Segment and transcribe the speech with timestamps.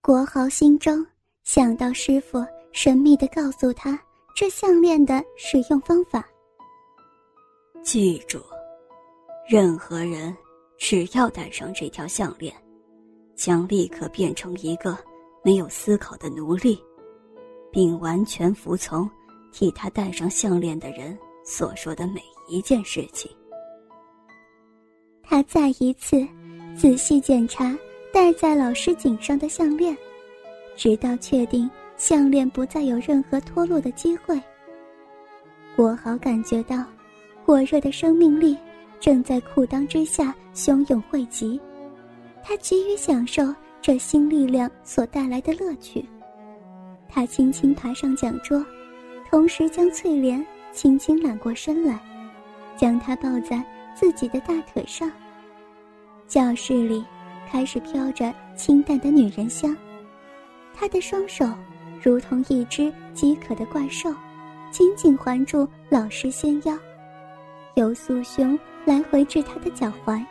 [0.00, 1.04] 国豪心中
[1.42, 2.38] 想到师傅
[2.72, 4.00] 神秘的告诉他
[4.34, 6.24] 这项链的使用方法。
[7.82, 8.40] 记住，
[9.48, 10.34] 任何人
[10.78, 12.54] 只要戴上这条项链，
[13.34, 14.96] 将立刻变成一个
[15.42, 16.80] 没有思考的奴隶，
[17.72, 19.10] 并完全服从
[19.52, 23.30] 替他戴上项链的人所说的每一件事情。
[25.24, 26.26] 他再一次
[26.76, 27.76] 仔细检查。
[28.12, 29.96] 戴在老师颈上的项链，
[30.76, 34.40] 直到确定项链不再有任何脱落的机会。
[35.76, 36.84] 国豪感觉到
[37.44, 38.56] 火热的生命力
[38.98, 41.60] 正在裤裆之下汹涌汇集，
[42.42, 46.04] 他急于享受这新力量所带来的乐趣。
[47.08, 48.64] 他轻轻爬上讲桌，
[49.30, 51.98] 同时将翠莲轻轻揽过身来，
[52.76, 53.62] 将她抱在
[53.94, 55.10] 自己的大腿上。
[56.26, 57.04] 教室里。
[57.50, 59.74] 开始飘着清淡的女人香，
[60.74, 61.46] 他的双手
[62.02, 64.12] 如同一只饥渴的怪兽，
[64.70, 66.76] 紧紧环住老师纤腰，
[67.74, 70.22] 由酥胸来回至他的脚踝，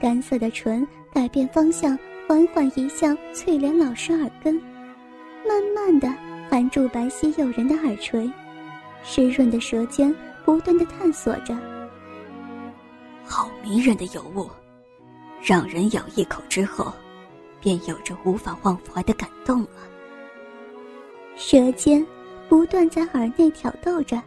[0.00, 1.96] 干涩的唇改变方向，
[2.26, 4.54] 缓缓移向翠莲老师耳根，
[5.46, 6.12] 慢慢的
[6.50, 8.28] 含住白皙诱人的耳垂，
[9.04, 11.56] 湿润的舌尖不断的探索着，
[13.24, 14.48] 好迷人的尤物。
[15.42, 16.92] 让人咬一口之后，
[17.60, 19.68] 便有着无法忘怀的感动了。
[21.36, 22.04] 舌尖
[22.48, 24.20] 不断在耳内挑逗着，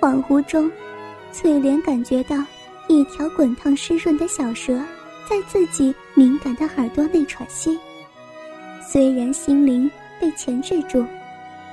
[0.00, 0.70] 恍惚中，
[1.32, 2.36] 翠莲感觉到
[2.88, 4.78] 一条滚烫湿润的小蛇
[5.28, 7.78] 在自己敏感的耳朵内喘息。
[8.86, 11.04] 虽然心灵被钳制住，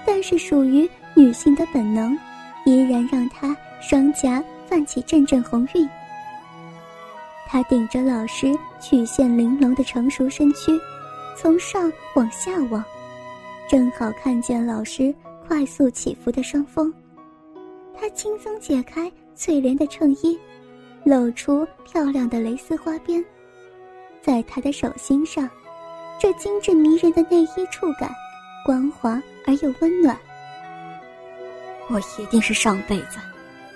[0.05, 2.17] 但是属于女性的本能，
[2.65, 5.87] 依然让她双颊泛起阵阵红晕。
[7.51, 10.71] 他顶着老师曲线玲珑的成熟身躯，
[11.35, 12.81] 从上往下望，
[13.67, 15.13] 正好看见老师
[15.45, 16.93] 快速起伏的双峰。
[17.93, 20.39] 他轻松解开翠莲的衬衣，
[21.03, 23.21] 露出漂亮的蕾丝花边。
[24.21, 25.49] 在他的手心上，
[26.17, 28.09] 这精致迷人的内衣触感，
[28.65, 30.17] 光滑而又温暖。
[31.89, 33.19] 我一定是上辈子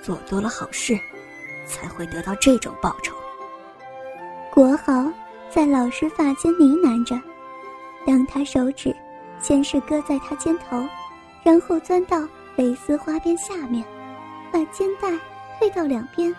[0.02, 0.97] 做多了好事，
[1.68, 3.13] 才会得到这种报酬。
[4.56, 5.12] 国豪
[5.50, 7.22] 在老师发间呢喃着，
[8.08, 8.96] 当他手指
[9.38, 10.82] 先是搁在他肩头，
[11.44, 13.86] 然后钻到蕾丝花边下面，
[14.54, 15.10] 把肩带
[15.60, 16.34] 推到两边，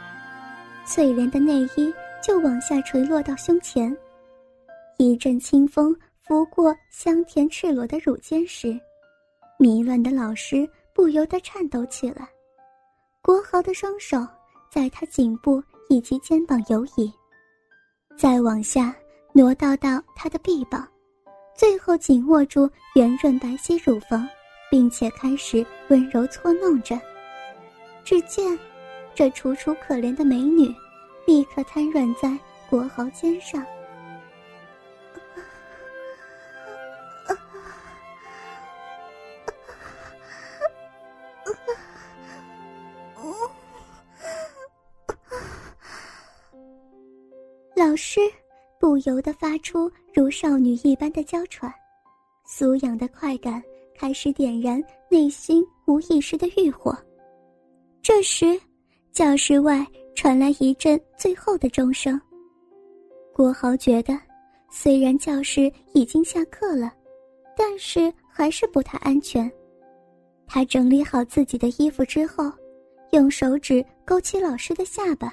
[0.86, 3.94] 翠莲的内衣就往下垂落到胸前。
[4.96, 8.80] 一阵清风拂过香甜赤裸的乳尖时，
[9.58, 12.26] 迷乱的老师不由得颤抖起来。
[13.20, 14.26] 国豪的双手
[14.70, 17.12] 在他颈部以及肩膀游移。
[18.16, 18.94] 再往下
[19.32, 20.86] 挪到到他的臂膀，
[21.54, 24.26] 最后紧握住圆润白皙乳房，
[24.70, 26.98] 并且开始温柔搓弄着。
[28.04, 28.58] 只见
[29.14, 30.74] 这楚楚可怜的美女，
[31.26, 32.38] 立刻瘫软在
[32.70, 33.62] 国豪肩上。
[47.88, 48.18] 老师
[48.80, 51.72] 不由得发出如少女一般的娇喘，
[52.44, 53.62] 酥痒的快感
[53.96, 56.92] 开始点燃内心无意识的欲火。
[58.02, 58.60] 这时，
[59.12, 59.86] 教室外
[60.16, 62.20] 传来一阵最后的钟声。
[63.32, 64.18] 郭豪觉得，
[64.68, 66.92] 虽然教室已经下课了，
[67.56, 69.48] 但是还是不太安全。
[70.44, 72.50] 他整理好自己的衣服之后，
[73.12, 75.32] 用手指勾起老师的下巴。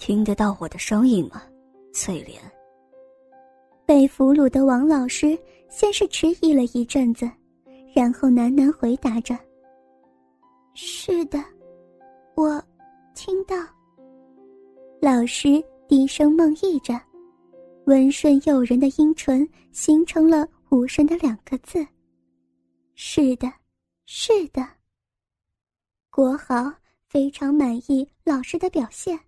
[0.00, 1.42] 听得到我的声音吗，
[1.92, 2.40] 翠莲？
[3.84, 5.38] 被俘虏的王老师
[5.68, 7.30] 先是迟疑了一阵子，
[7.94, 9.38] 然后喃喃回答着
[10.72, 11.38] ：“是的，
[12.34, 12.60] 我
[13.14, 13.54] 听到。”
[15.02, 16.98] 老师低声梦呓着，
[17.84, 21.86] 温顺诱人的阴唇形成了无声的两个字
[22.96, 23.52] ：“是的，
[24.06, 24.66] 是的。”
[26.08, 26.72] 国豪
[27.06, 29.20] 非常满意老师的表现。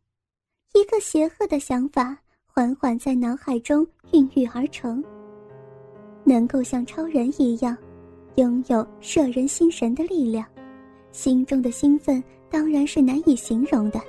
[0.75, 2.17] 一个邪恶的想法
[2.47, 5.05] 缓缓在脑海中孕育而成。
[6.25, 7.77] 能够像超人一样，
[8.37, 10.47] 拥有摄人心神的力量，
[11.11, 14.01] 心中的兴奋当然是难以形容的。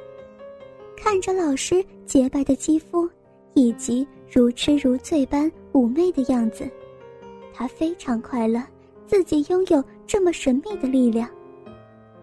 [0.96, 3.10] 看着老师洁白的肌肤，
[3.56, 6.66] 以及如痴如醉般妩媚的样子，
[7.54, 8.64] 他非常快乐，
[9.06, 11.30] 自己拥有这么神秘的力量。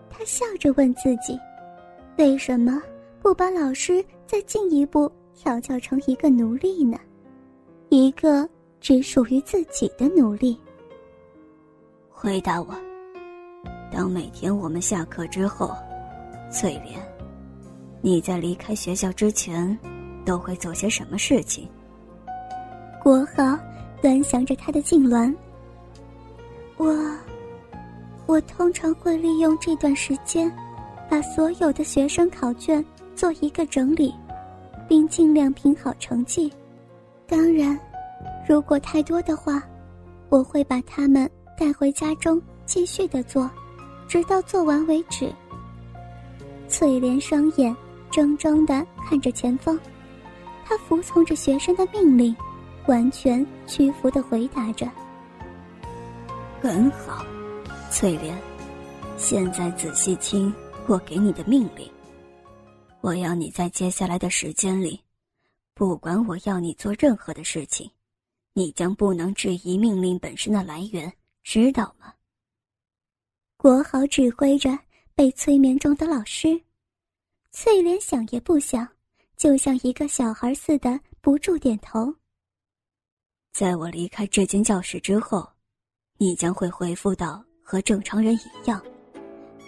[0.09, 1.39] 他笑着问自己：
[2.17, 2.81] 为什么？
[3.23, 6.99] 不把老师再进一步调教成一个奴隶呢？
[7.91, 8.49] 一个
[8.81, 10.59] 只属于自己的奴隶。
[12.09, 12.75] 回答我，
[13.93, 15.71] 当每天我们下课之后，
[16.51, 16.99] 翠莲，
[18.01, 19.79] 你在离开学校之前，
[20.25, 21.69] 都会做些什么事情？
[23.03, 23.59] 国豪
[24.01, 25.35] 端详着他的痉挛。
[26.79, 26.97] 我，
[28.27, 30.51] 我通常会利用这段时间，
[31.09, 32.85] 把所有的学生考卷
[33.21, 34.15] 做一个整理，
[34.89, 36.51] 并尽量评好成绩。
[37.29, 37.79] 当然，
[38.49, 39.63] 如果太多的话，
[40.31, 43.51] 我会把他们带回家中继续的做，
[44.09, 45.31] 直到做完为止。
[46.67, 47.77] 翠莲双眼
[48.11, 49.79] 怔怔的看着前方，
[50.65, 52.35] 她服从着学生的命令，
[52.87, 54.89] 完全屈服的回答着。
[56.63, 57.23] 很好，
[57.91, 58.35] 翠莲，
[59.19, 60.51] 现在仔细听
[60.87, 61.87] 我给你的命令。
[63.03, 65.01] 我要你在接下来的时间里。
[65.75, 67.91] 不管我要你做任何的事情，
[68.53, 71.11] 你将不能质疑命令本身的来源，
[71.43, 72.13] 知道吗？
[73.57, 74.79] 国豪指挥着
[75.15, 76.61] 被催眠中的老师，
[77.51, 78.87] 翠莲想也不想，
[79.37, 82.15] 就像一个小孩似的不住点头。
[83.53, 85.49] 在我离开这间教室之后，
[86.19, 88.83] 你将会恢复到和正常人一样，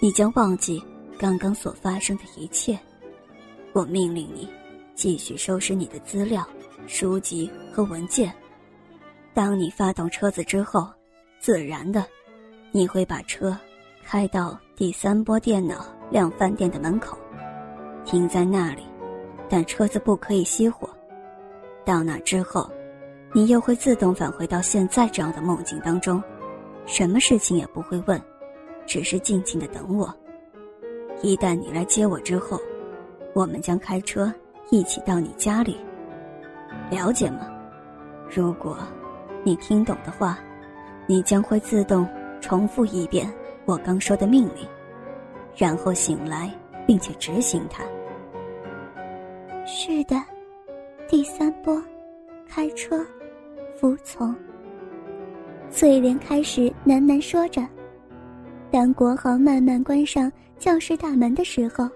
[0.00, 0.82] 你将忘记
[1.18, 2.78] 刚刚所发生的一切。
[3.72, 4.48] 我命令你。
[4.94, 6.46] 继续收拾你的资料、
[6.86, 8.32] 书籍和文件。
[9.32, 10.86] 当你发动车子之后，
[11.40, 12.04] 自然的，
[12.70, 13.56] 你会把车
[14.04, 17.16] 开到第三波电脑量贩店的门口，
[18.04, 18.82] 停在那里。
[19.48, 20.88] 但车子不可以熄火。
[21.84, 22.70] 到那之后，
[23.32, 26.22] 你又会自动返回到现在这样的梦境当中，
[26.84, 28.22] 什么事情也不会问，
[28.86, 30.14] 只是静静的等我。
[31.22, 32.60] 一旦你来接我之后，
[33.34, 34.32] 我们将开车。
[34.70, 35.76] 一起到你家里，
[36.88, 37.40] 了解吗？
[38.30, 38.78] 如果
[39.44, 40.38] 你听懂的话，
[41.06, 42.08] 你将会自动
[42.40, 43.30] 重复一遍
[43.66, 44.66] 我刚说的命令，
[45.54, 46.50] 然后醒来
[46.86, 47.84] 并且执行它。
[49.66, 50.16] 是的，
[51.06, 51.82] 第三波，
[52.48, 53.04] 开车，
[53.78, 54.34] 服从。
[55.70, 57.62] 翠莲开始喃喃说着。
[58.70, 61.86] 当国豪慢慢关上教室大门的时候，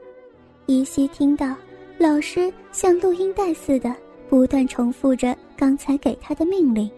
[0.66, 1.54] 依稀听到。
[1.98, 3.90] 老师像录音带似的
[4.28, 6.90] 不断重复着刚才给他的命令。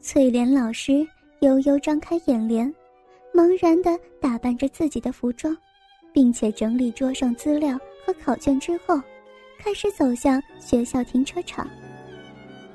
[0.00, 1.06] 翠莲老师
[1.42, 2.74] 悠悠张开眼帘，
[3.32, 5.56] 茫然地打扮着自己的服装，
[6.12, 9.00] 并且整理桌上资料和考卷之后，
[9.60, 11.68] 开始走向学校停车场。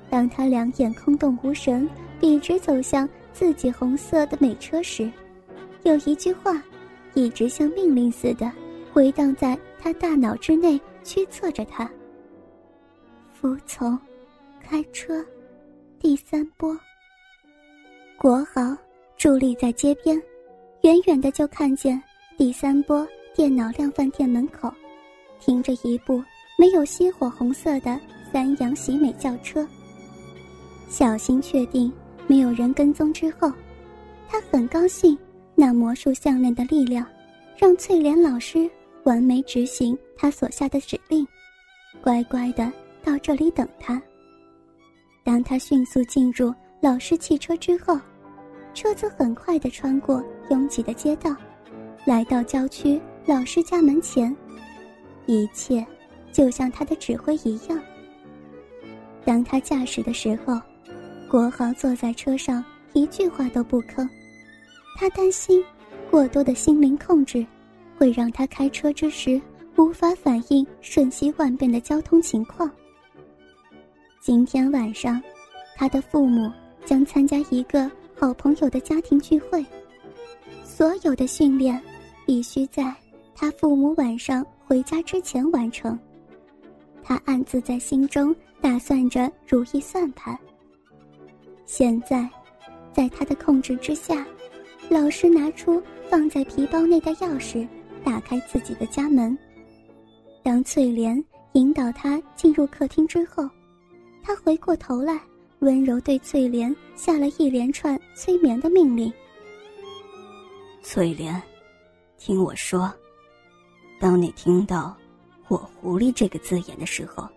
[0.09, 5.11] 当他两眼空洞无神，笔直走向自己红色的美车时，
[5.83, 6.63] 有一句话，
[7.13, 8.49] 一直像命令似的
[8.93, 10.79] 回荡在他大脑之内。
[11.05, 11.91] 驱策着他。
[13.33, 13.99] 服从，
[14.61, 15.21] 开车，
[15.99, 16.79] 第三波。
[18.17, 18.61] 国豪
[19.17, 20.15] 伫立在街边，
[20.83, 22.01] 远远的就看见
[22.37, 23.05] 第三波
[23.35, 24.71] 电脑量贩店门口，
[25.41, 26.23] 停着一部
[26.57, 27.99] 没有熄火红色的
[28.31, 29.67] 三洋喜美轿车。
[30.87, 31.91] 小心确定
[32.27, 33.51] 没有人跟踪之后，
[34.29, 35.17] 他很高兴，
[35.53, 37.05] 那魔术项链的力量，
[37.57, 38.71] 让翠莲老师。
[39.03, 41.27] 完美执行他所下的指令，
[42.01, 42.71] 乖乖的
[43.03, 44.01] 到这里等他。
[45.23, 47.99] 当他迅速进入老师汽车之后，
[48.73, 51.35] 车子很快的穿过拥挤的街道，
[52.05, 54.35] 来到郊区老师家门前。
[55.25, 55.85] 一切
[56.31, 57.79] 就像他的指挥一样。
[59.23, 60.59] 当他驾驶的时候，
[61.29, 64.07] 国豪坐在车上一句话都不吭，
[64.97, 65.63] 他担心
[66.11, 67.45] 过多的心灵控制。
[67.97, 69.41] 会让他开车之时
[69.75, 72.69] 无法反应瞬息万变的交通情况。
[74.19, 75.21] 今天晚上，
[75.75, 76.51] 他的父母
[76.85, 79.65] 将参加一个好朋友的家庭聚会，
[80.63, 81.81] 所有的训练
[82.25, 82.93] 必须在
[83.35, 85.97] 他父母晚上回家之前完成。
[87.03, 90.37] 他暗自在心中打算着如意算盘。
[91.65, 92.29] 现在，
[92.93, 94.25] 在他的控制之下，
[94.89, 97.67] 老师拿出放在皮包内的钥匙。
[98.03, 99.37] 打开自己的家门。
[100.43, 103.49] 当翠莲引导他进入客厅之后，
[104.21, 105.19] 他回过头来，
[105.59, 109.11] 温柔对翠莲下了一连串催眠的命令。
[110.81, 111.41] 翠莲，
[112.17, 112.93] 听我说，
[113.99, 114.95] 当你听到
[115.47, 117.27] “我狐狸”这个字眼的时候，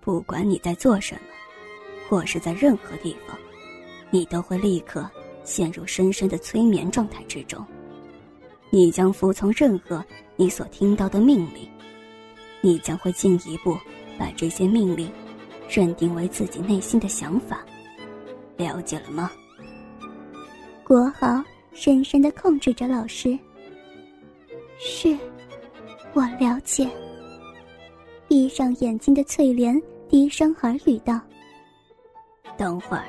[0.00, 1.20] 不管你在做什么，
[2.08, 3.36] 或是在任何地方，
[4.10, 5.10] 你都会立刻
[5.42, 7.62] 陷入深深的催眠状态之中。
[8.74, 10.04] 你将服从任何
[10.34, 11.70] 你所听到的命令，
[12.60, 13.78] 你将会进一步
[14.18, 15.08] 把这些命令
[15.68, 17.64] 认定为自己内心的想法，
[18.56, 19.30] 了解了吗？
[20.82, 21.40] 国豪
[21.72, 23.38] 深深的控制着老师。
[24.76, 25.16] 是，
[26.12, 26.90] 我了解。
[28.26, 31.20] 闭上眼睛的翠莲低声耳语道
[32.58, 33.04] ：“等会儿，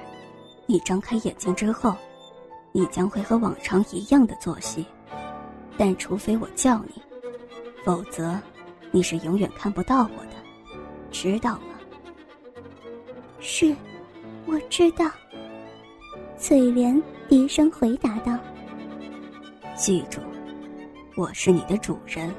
[0.67, 1.95] 你张开眼睛之后，
[2.71, 4.85] 你将会和往常一样的作息，
[5.77, 7.01] 但除非我叫你，
[7.83, 8.39] 否则
[8.91, 10.31] 你是永远看不到我的，
[11.11, 11.77] 知道吗
[13.39, 13.75] ？”“是，
[14.45, 15.09] 我知道。”
[16.37, 18.37] 翠莲低声回答道
[19.75, 20.19] ：“记住，
[21.15, 22.33] 我是你的主人，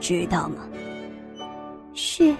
[0.00, 0.68] 知道吗？”
[1.94, 2.34] 是。